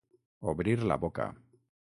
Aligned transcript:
Obrir 0.53 0.75
la 0.93 0.97
boca. 1.05 1.29